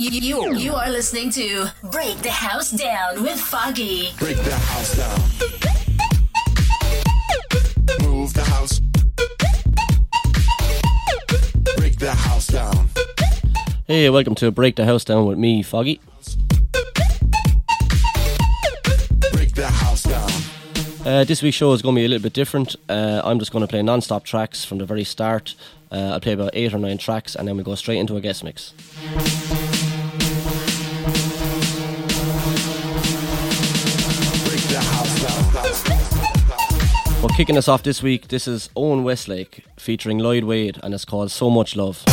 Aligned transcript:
You, 0.00 0.10
you, 0.10 0.54
you 0.54 0.74
are 0.74 0.88
listening 0.88 1.28
to 1.30 1.66
Break 1.90 2.18
the 2.18 2.30
House 2.30 2.70
Down 2.70 3.20
with 3.20 3.40
Foggy. 3.40 4.10
Break 4.16 4.36
the 4.36 4.54
house 4.54 4.96
down. 4.96 5.20
Move 8.08 8.32
the 8.32 8.44
house. 8.44 8.78
Break 11.76 11.98
the 11.98 12.12
house 12.12 12.46
down. 12.46 12.88
Hey, 13.88 14.08
welcome 14.08 14.36
to 14.36 14.52
Break 14.52 14.76
the 14.76 14.84
House 14.84 15.02
Down 15.02 15.26
with 15.26 15.36
me, 15.36 15.64
Foggy. 15.64 16.00
Break 19.32 19.52
the 19.56 19.66
house 19.66 20.04
down. 20.04 20.30
Uh, 21.04 21.24
this 21.24 21.42
week's 21.42 21.56
show 21.56 21.72
is 21.72 21.82
going 21.82 21.96
to 21.96 22.00
be 22.00 22.04
a 22.04 22.08
little 22.08 22.22
bit 22.22 22.34
different. 22.34 22.76
Uh, 22.88 23.20
I'm 23.24 23.40
just 23.40 23.50
going 23.50 23.62
to 23.62 23.68
play 23.68 23.82
non 23.82 24.00
stop 24.00 24.22
tracks 24.22 24.64
from 24.64 24.78
the 24.78 24.86
very 24.86 25.02
start. 25.02 25.56
Uh, 25.90 26.10
I'll 26.12 26.20
play 26.20 26.34
about 26.34 26.50
eight 26.52 26.72
or 26.72 26.78
nine 26.78 26.98
tracks 26.98 27.34
and 27.34 27.48
then 27.48 27.56
we 27.56 27.64
go 27.64 27.74
straight 27.74 27.98
into 27.98 28.16
a 28.16 28.20
guest 28.20 28.44
mix. 28.44 28.74
Well, 37.20 37.30
kicking 37.30 37.56
us 37.56 37.66
off 37.66 37.82
this 37.82 38.00
week, 38.00 38.28
this 38.28 38.46
is 38.46 38.70
Owen 38.76 39.02
Westlake 39.02 39.64
featuring 39.76 40.18
Lloyd 40.18 40.44
Wade, 40.44 40.78
and 40.84 40.94
it's 40.94 41.04
called 41.04 41.32
So 41.32 41.50
Much 41.50 41.74
Love. 41.74 42.04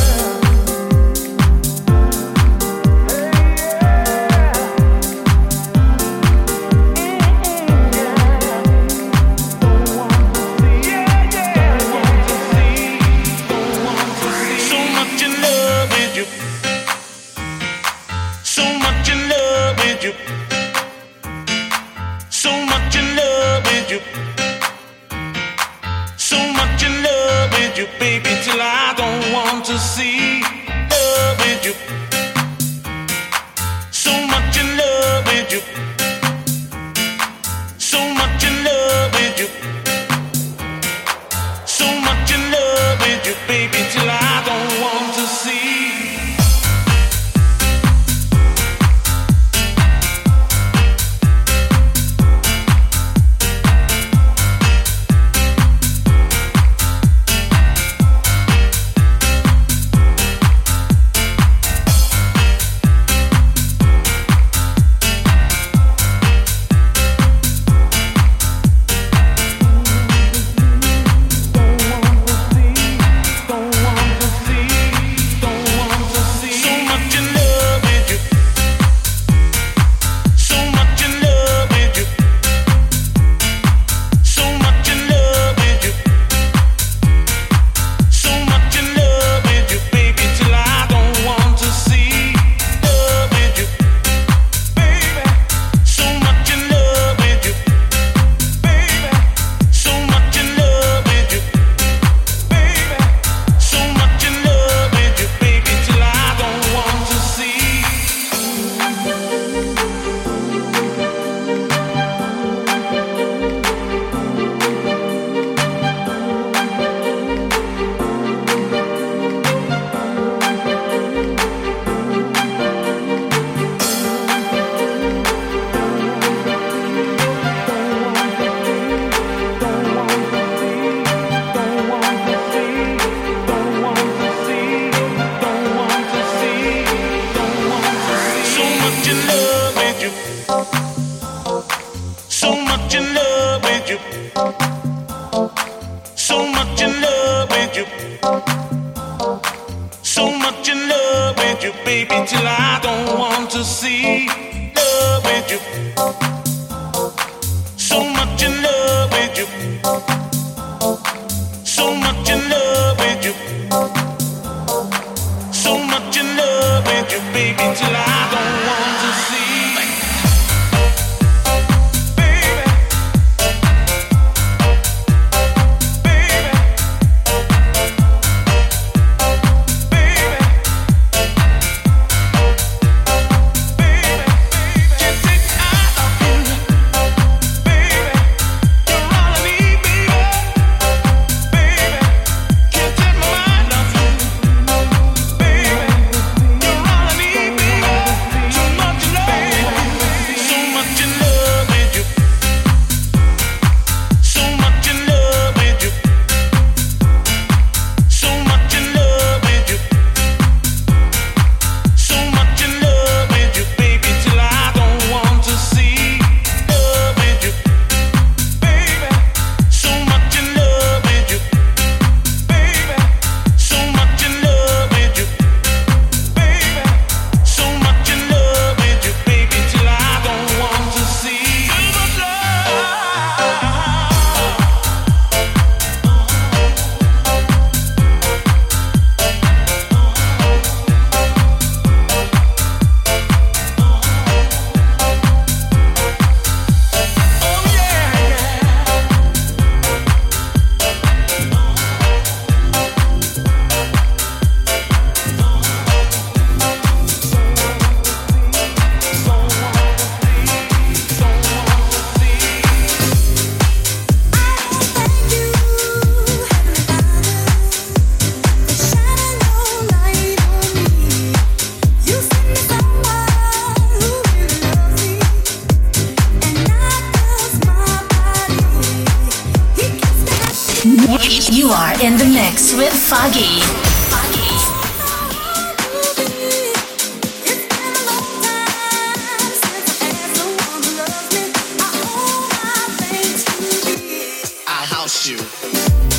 House 295.74 296.15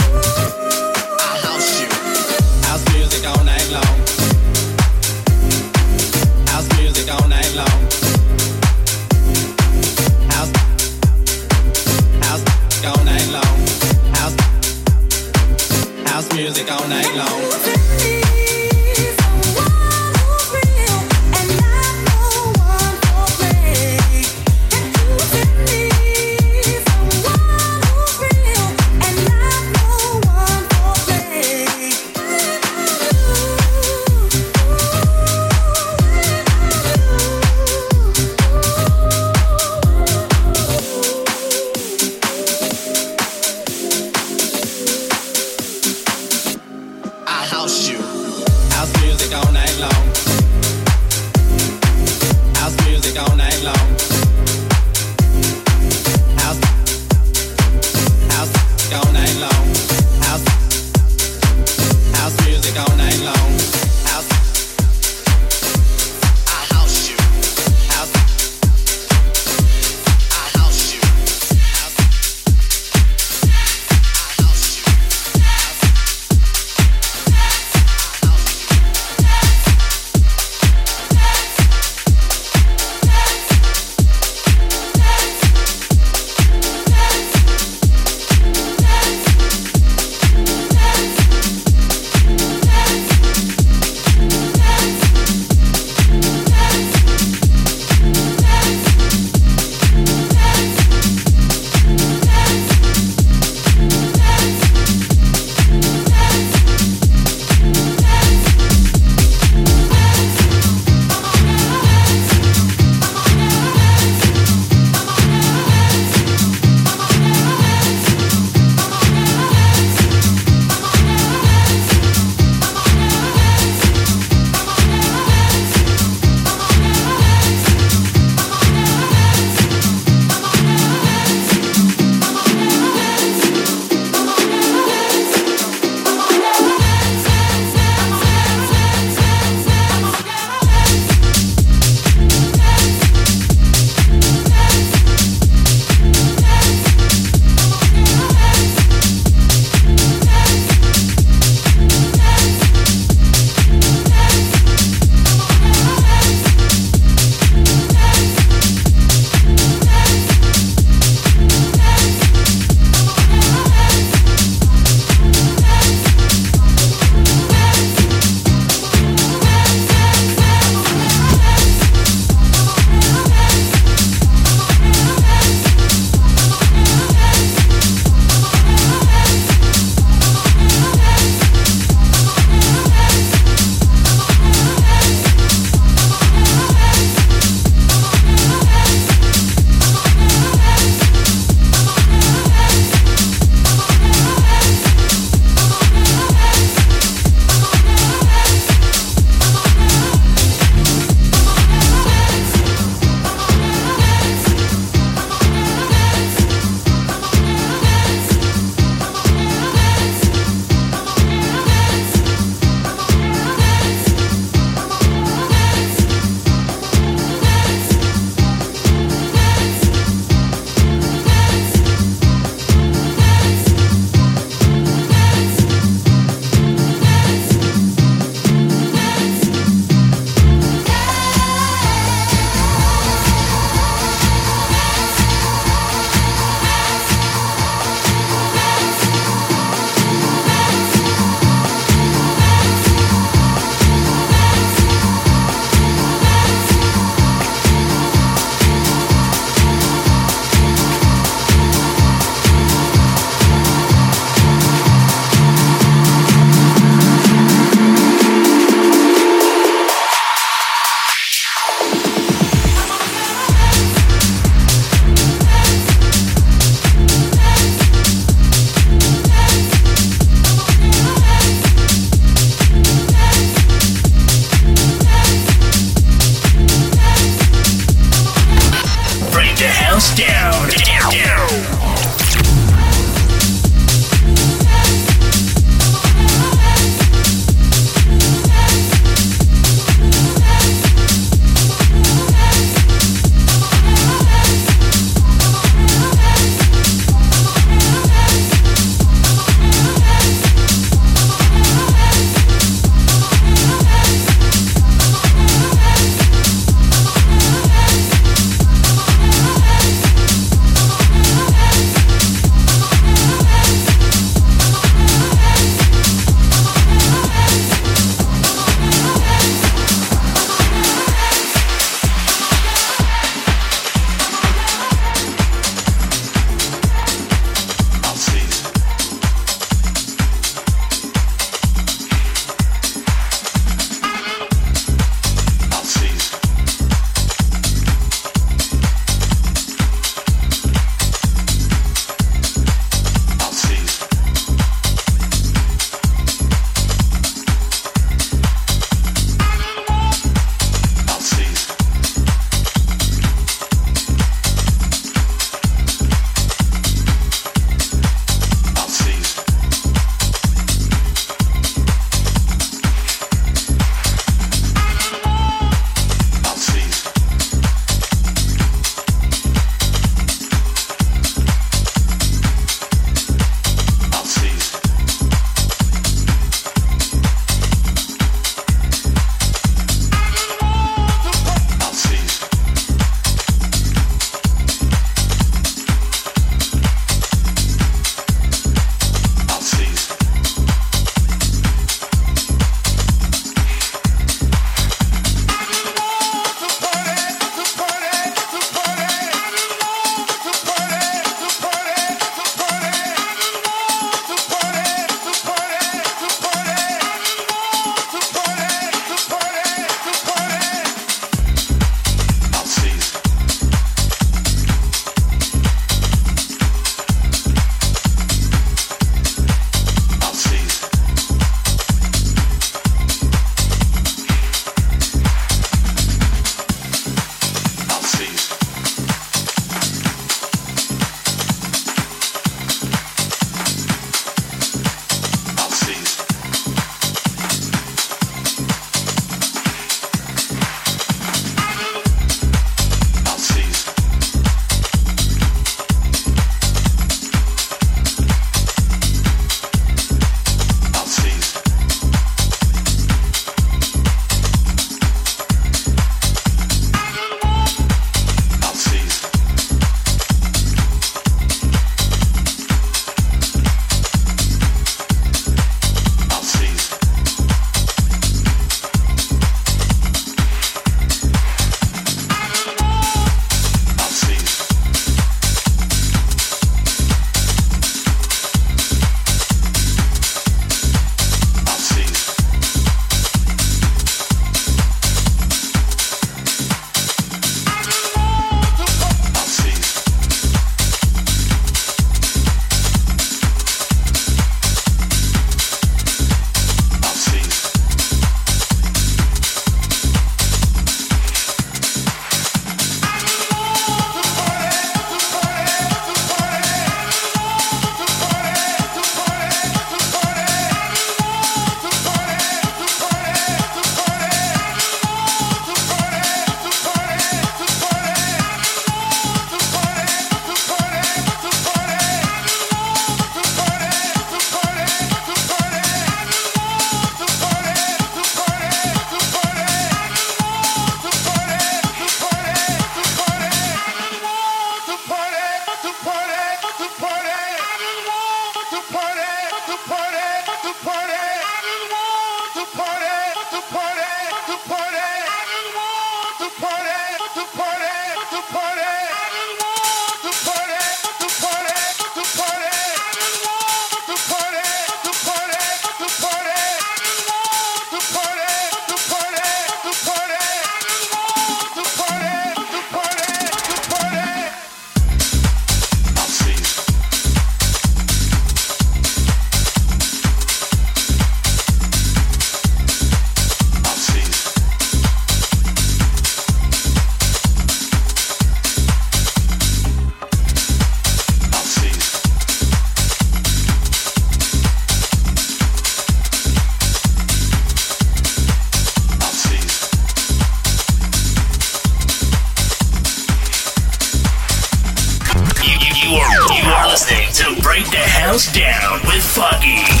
down 598.31 599.01
with 599.03 599.21
Foggy. 599.25 600.00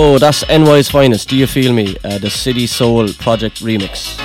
So 0.00 0.18
that's 0.18 0.42
NY's 0.48 0.88
finest. 0.90 1.28
Do 1.28 1.36
you 1.36 1.46
feel 1.46 1.74
me? 1.74 1.94
Uh, 2.02 2.16
the 2.16 2.30
City 2.30 2.66
Soul 2.66 3.12
Project 3.18 3.62
remix. 3.62 4.16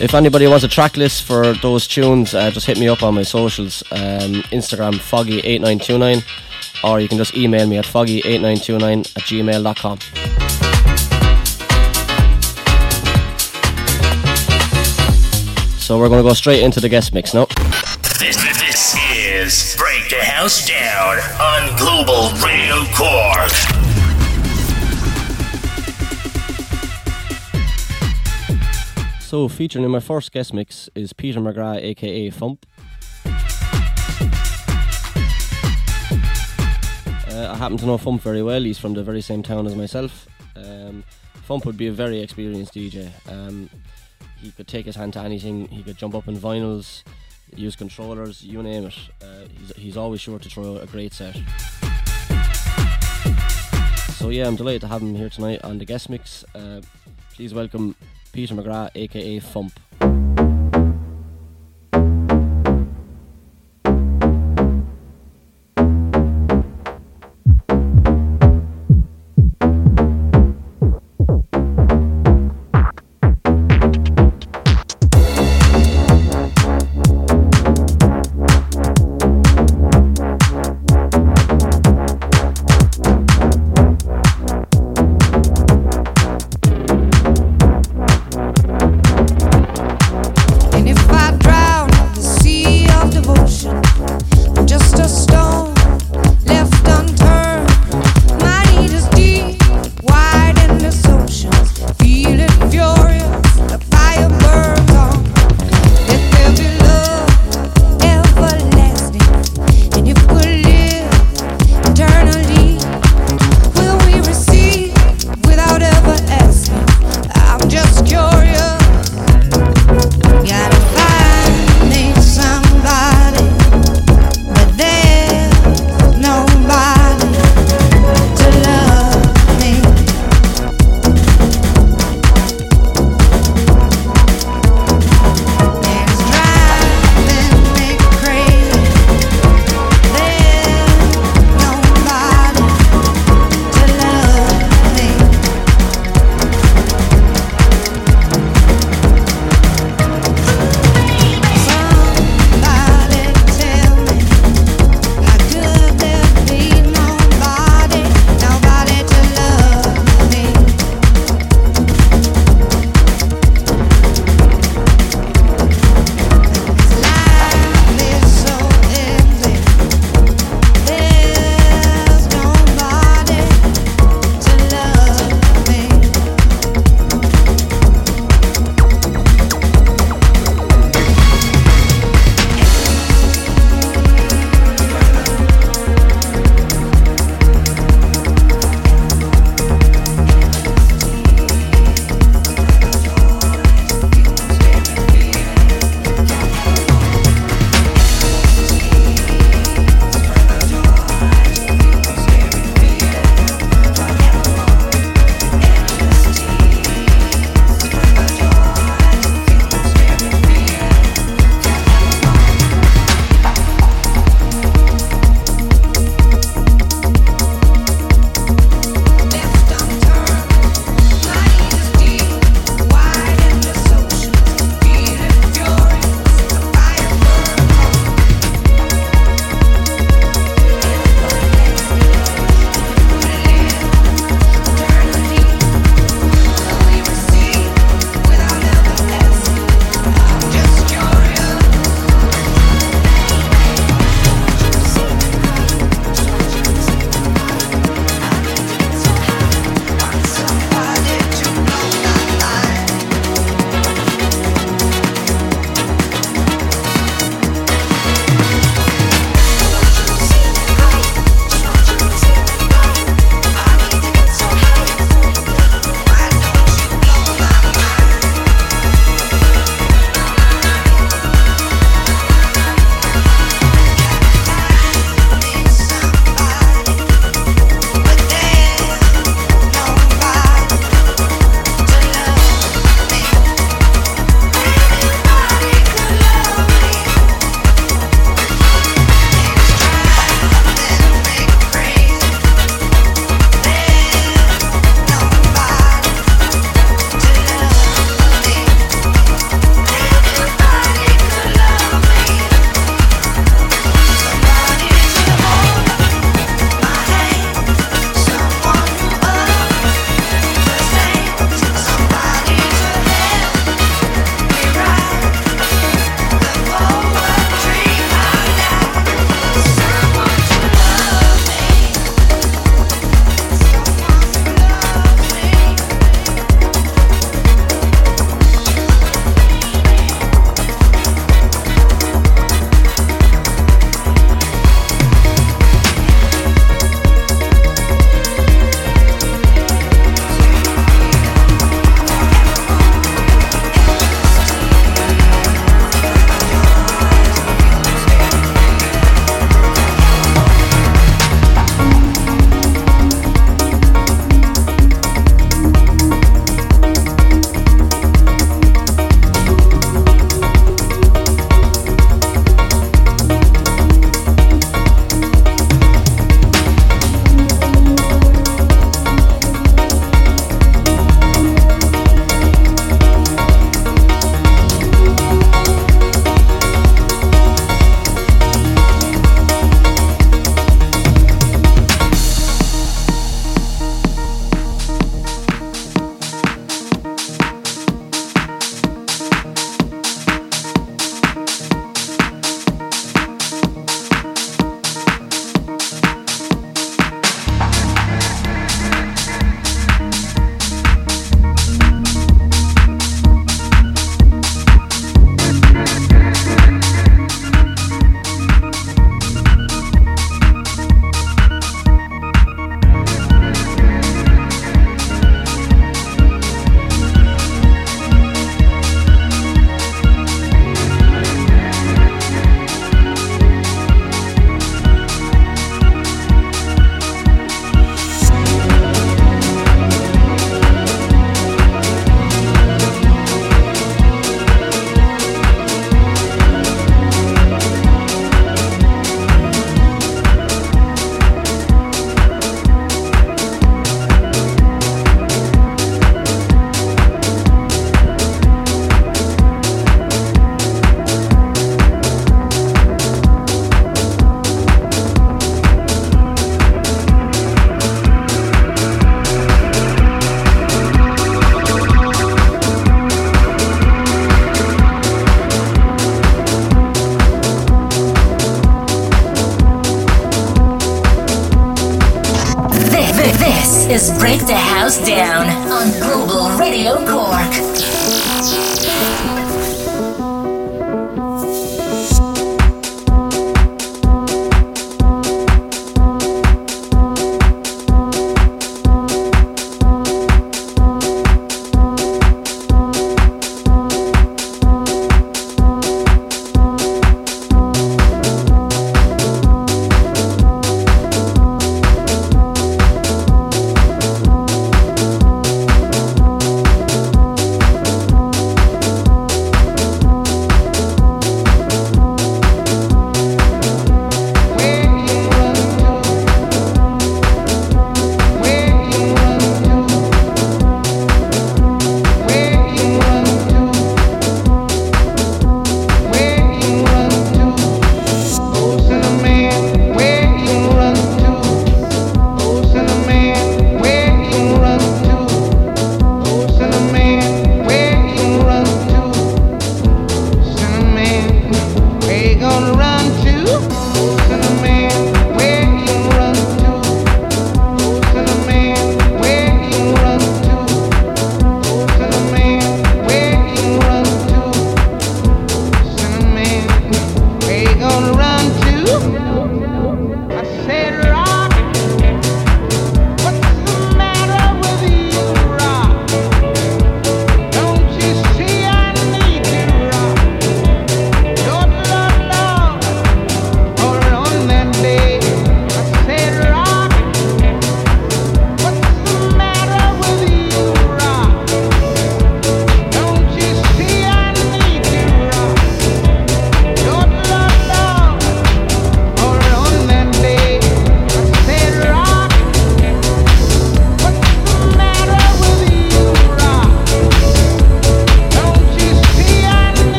If 0.00 0.12
anybody 0.12 0.48
wants 0.48 0.64
a 0.64 0.68
track 0.68 0.96
list 0.96 1.22
for 1.22 1.52
those 1.52 1.86
tunes, 1.86 2.34
uh, 2.34 2.50
just 2.50 2.66
hit 2.66 2.80
me 2.80 2.88
up 2.88 3.04
on 3.04 3.14
my 3.14 3.22
socials. 3.22 3.84
Um, 3.92 4.42
Instagram 4.50 4.94
foggy8929, 4.94 6.24
or 6.82 6.98
you 6.98 7.06
can 7.06 7.16
just 7.16 7.36
email 7.36 7.64
me 7.68 7.78
at 7.78 7.84
foggy8929 7.84 9.16
at 9.16 9.22
gmail.com. 9.22 9.98
So 15.78 15.96
we're 15.96 16.08
going 16.08 16.24
to 16.24 16.28
go 16.28 16.34
straight 16.34 16.64
into 16.64 16.80
the 16.80 16.88
guest 16.88 17.14
mix 17.14 17.34
now. 17.34 17.46
The 20.12 20.22
House 20.22 20.68
Down 20.68 21.16
on 21.40 21.74
Global 21.78 22.28
Radio 22.44 22.84
Cork. 22.92 23.50
So 29.22 29.48
featuring 29.48 29.86
in 29.86 29.90
my 29.90 30.00
first 30.00 30.30
guest 30.32 30.52
mix 30.52 30.90
is 30.94 31.14
Peter 31.14 31.40
McGrath, 31.40 31.82
aka 31.82 32.30
Fump. 32.30 32.64
Uh, 37.30 37.50
I 37.50 37.56
happen 37.56 37.78
to 37.78 37.86
know 37.86 37.96
Fump 37.96 38.20
very 38.20 38.42
well. 38.42 38.60
He's 38.60 38.78
from 38.78 38.92
the 38.92 39.02
very 39.02 39.22
same 39.22 39.42
town 39.42 39.66
as 39.66 39.74
myself. 39.74 40.26
Um, 40.56 41.04
Fump 41.48 41.64
would 41.64 41.78
be 41.78 41.86
a 41.86 41.92
very 41.92 42.20
experienced 42.20 42.74
DJ. 42.74 43.10
Um, 43.30 43.70
he 44.42 44.50
could 44.50 44.68
take 44.68 44.84
his 44.84 44.96
hand 44.96 45.14
to 45.14 45.20
anything. 45.20 45.68
He 45.68 45.82
could 45.82 45.96
jump 45.96 46.14
up 46.14 46.28
in 46.28 46.36
vinyls, 46.36 47.02
use 47.54 47.76
controllers, 47.76 48.42
you 48.42 48.62
name 48.62 48.86
it. 48.86 48.94
Uh, 49.22 49.46
he's, 49.58 49.76
he's 49.76 49.96
always 49.96 50.20
sure 50.20 50.38
to 50.38 50.48
throw 50.48 50.76
a 50.76 50.86
great 50.86 51.12
set. 51.12 51.34
So 54.14 54.28
yeah, 54.28 54.46
I'm 54.46 54.56
delighted 54.56 54.82
to 54.82 54.86
have 54.88 55.02
him 55.02 55.14
here 55.14 55.28
tonight 55.28 55.62
on 55.64 55.78
the 55.78 55.84
guest 55.84 56.08
mix. 56.08 56.44
Uh, 56.54 56.80
please 57.34 57.52
welcome 57.52 57.96
Peter 58.32 58.54
McGrath, 58.54 58.90
aka 58.94 59.40
Fump. 59.40 59.72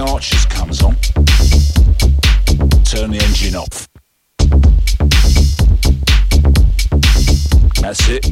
Archers 0.00 0.46
comes 0.46 0.82
on, 0.82 0.96
turn 2.84 3.10
the 3.10 3.20
engine 3.22 3.54
off. 3.54 3.86
That's 7.80 8.08
it. 8.08 8.26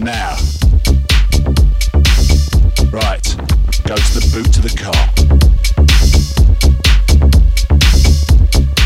Now. 0.00 0.36
Right, 2.92 3.36
go 3.84 3.96
to 3.96 4.14
the 4.14 4.26
boot 4.32 4.56
of 4.56 4.62
the 4.62 4.70
car. 4.76 4.94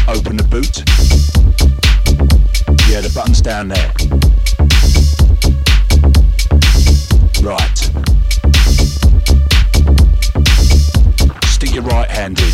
Open 0.08 0.36
the 0.36 0.44
boot. 0.44 0.84
Yeah, 2.88 3.00
the 3.02 3.10
button's 3.14 3.40
down 3.40 3.68
there. 3.68 3.92
Right. 7.42 8.09
Stick 11.70 11.84
your 11.84 11.92
right 11.92 12.10
hand 12.10 12.36
in. 12.40 12.50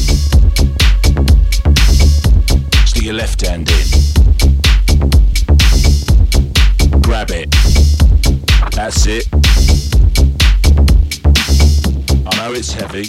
Stick 2.86 3.02
your 3.02 3.14
left 3.14 3.40
hand 3.40 3.70
in. 3.70 3.86
Grab 7.00 7.30
it. 7.30 7.50
That's 8.72 9.06
it. 9.06 9.26
I 12.26 12.36
know 12.36 12.52
it's 12.52 12.74
heavy. 12.74 13.08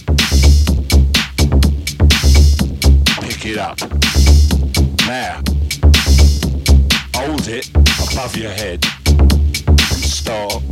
Pick 3.20 3.46
it 3.46 3.58
up. 3.58 3.78
Now, 5.08 5.42
hold 7.16 7.50
it 7.50 7.70
above 8.14 8.38
your 8.38 8.52
head. 8.52 8.86
And 9.08 10.06
start. 10.06 10.64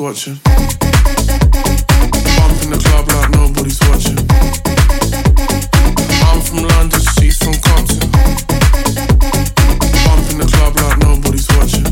watching. 0.00 0.40
Bump 0.44 0.56
in 2.62 2.70
the 2.70 2.78
club 2.82 3.06
like 3.12 3.30
nobody's 3.32 3.78
watching. 3.80 4.16
I'm 6.24 6.40
from 6.40 6.62
London, 6.68 7.00
she's 7.18 7.36
from 7.36 7.52
Compton. 7.60 8.10
Bump 10.04 10.30
in 10.30 10.38
the 10.38 10.46
club 10.50 10.76
like 10.76 10.98
nobody's 11.00 11.48
watching. 11.50 11.84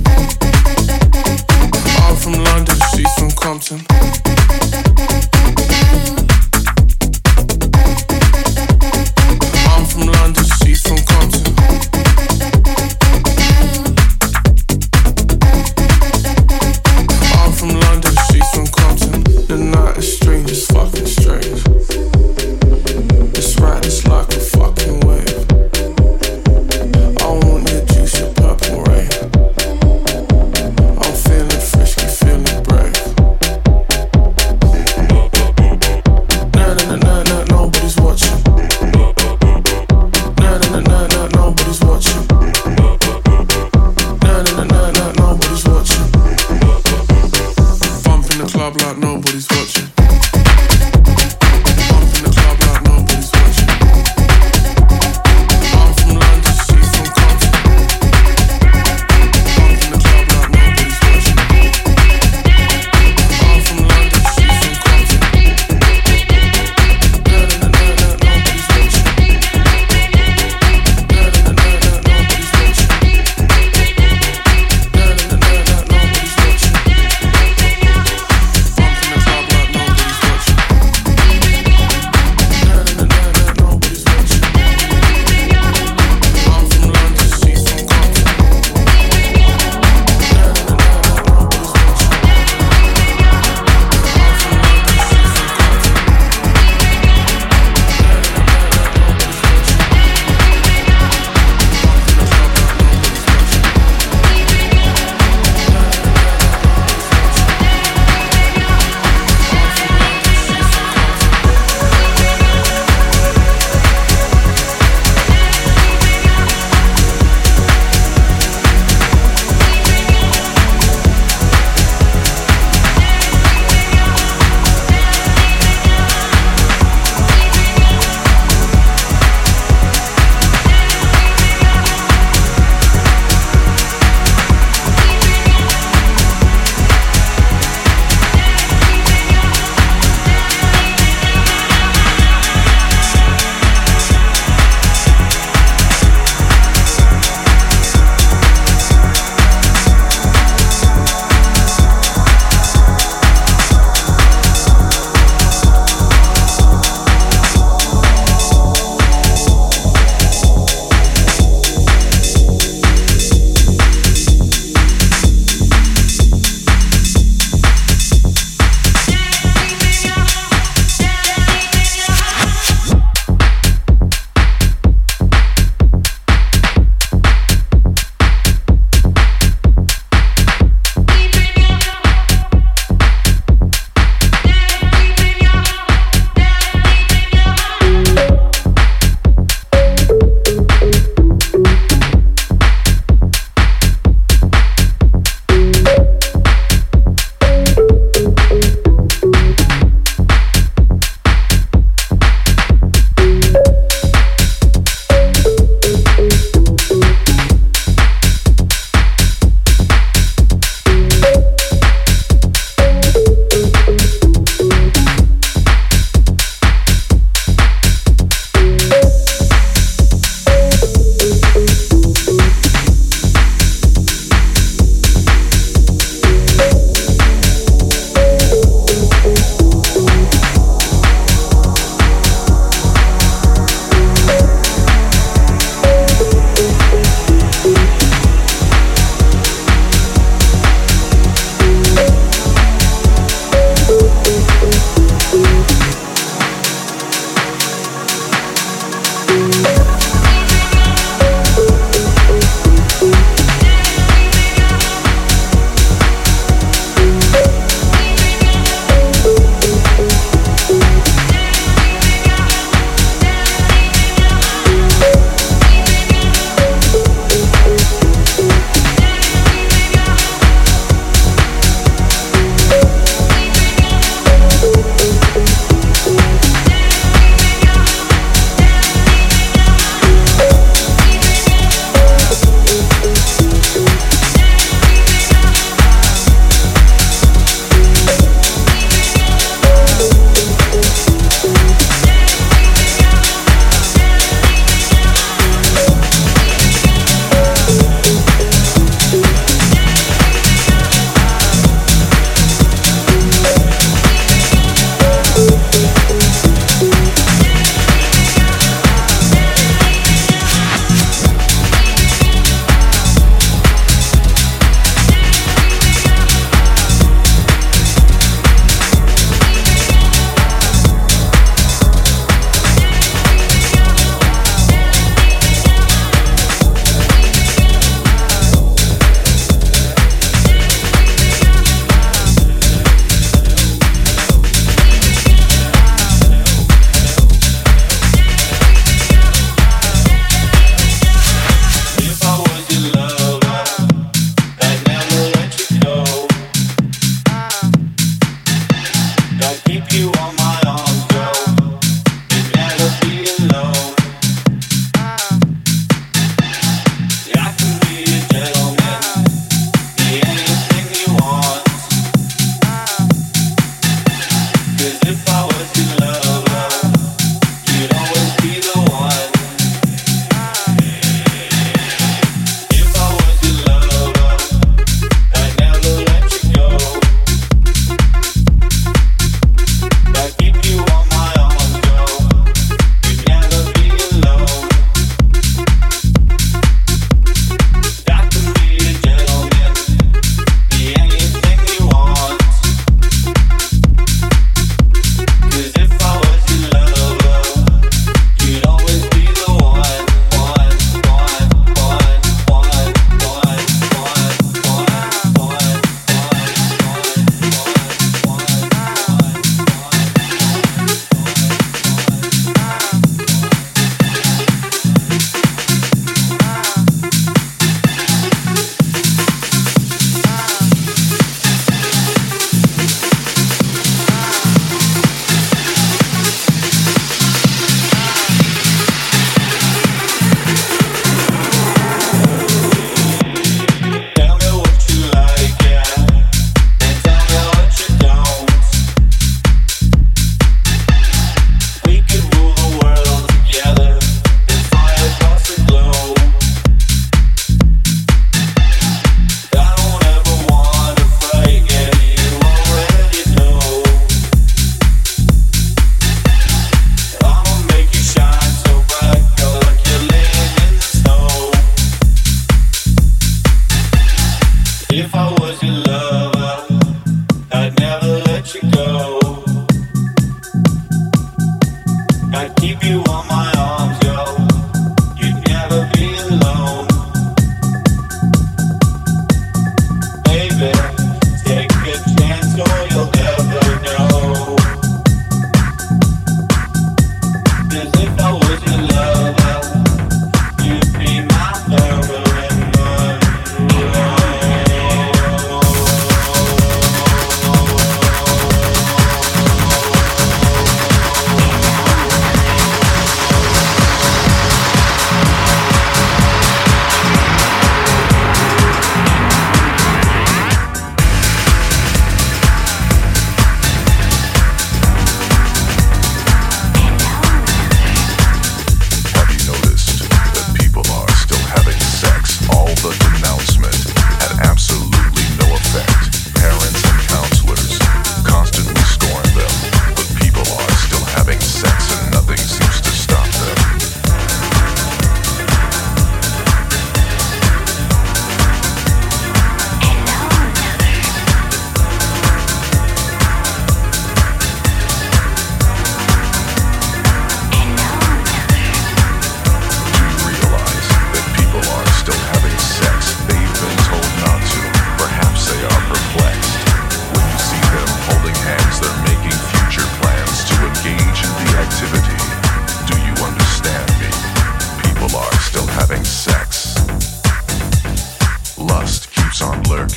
I'm 2.02 2.16
from 2.16 2.42
London, 2.44 2.78
she's 2.94 3.12
from 3.14 3.30
Compton. 3.32 4.27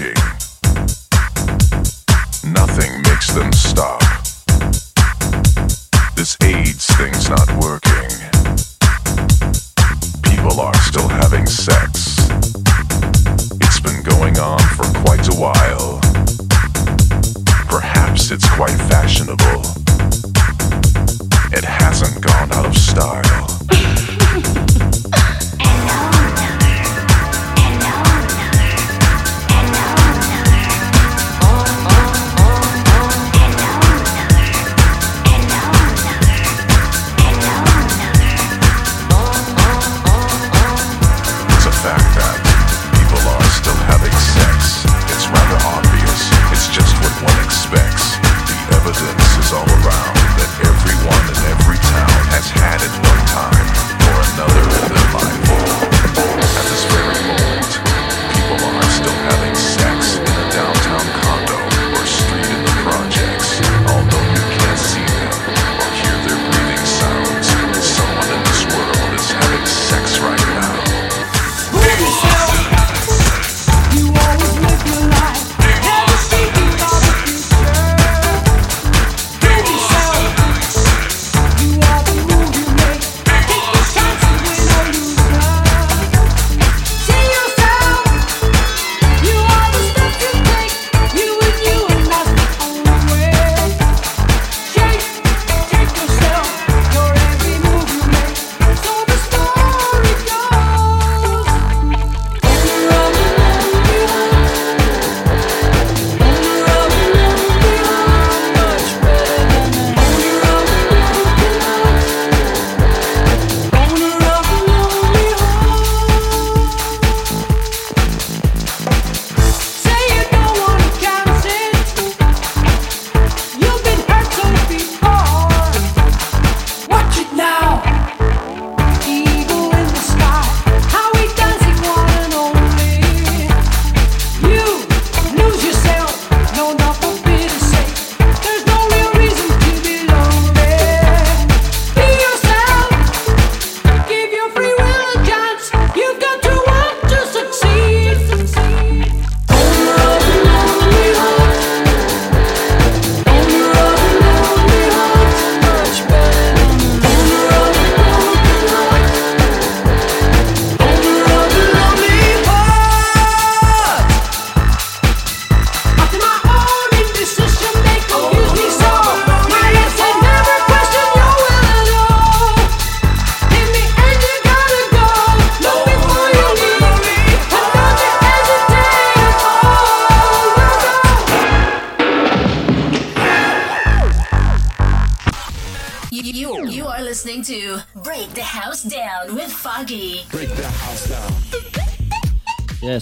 King. 0.01 0.40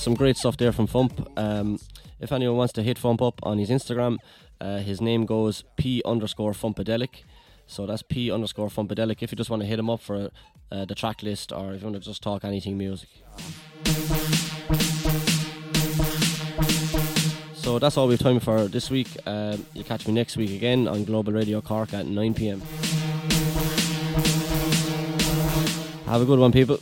Some 0.10 0.16
great 0.16 0.38
stuff 0.38 0.57
there 0.57 0.72
from 0.72 0.88
Fump. 0.88 1.14
Um, 1.38 1.78
if 2.20 2.32
anyone 2.32 2.57
wants 2.57 2.74
to 2.74 2.82
hit 2.82 2.97
Fump 2.97 3.22
up 3.22 3.39
on 3.43 3.60
his 3.60 3.70
Instagram, 3.70 4.18
uh, 4.60 4.80
his 4.80 4.99
name 4.99 5.28
goes 5.28 5.64
P 5.78 6.01
underscore 6.03 6.53
Fumpadelic. 6.53 7.24
So 7.68 7.86
that's 7.86 8.01
P 8.01 8.32
underscore 8.32 8.70
Fumpadelic. 8.70 9.22
If 9.22 9.32
you 9.32 9.36
just 9.36 9.51
want 9.51 9.62
to 9.62 9.68
hit 9.68 9.78
him 9.78 9.88
up 9.88 10.01
for 10.01 10.32
uh, 10.72 10.86
the 10.86 10.95
track 10.95 11.22
list 11.22 11.51
or 11.51 11.74
if 11.74 11.82
you 11.82 11.88
want 11.88 12.01
to 12.01 12.10
just 12.10 12.24
talk 12.24 12.43
anything 12.43 12.76
music. 12.76 13.10
So 17.53 17.78
that's 17.78 17.95
all 17.95 18.07
we 18.07 18.14
have 18.14 18.22
time 18.22 18.39
for 18.39 18.68
this 18.68 18.89
week. 18.89 19.10
Um, 19.28 19.64
you 19.76 19.84
catch 19.84 20.07
me 20.07 20.14
next 20.14 20.38
week 20.38 20.49
again 20.49 20.88
on 20.88 21.03
Global 21.03 21.34
Radio 21.34 21.62
Cork 21.62 21.93
at 21.93 22.07
9 22.07 22.34
pm. 22.34 22.62
Have 26.07 26.24
a 26.24 26.26
good 26.26 26.39
one, 26.39 26.51
people. 26.51 26.80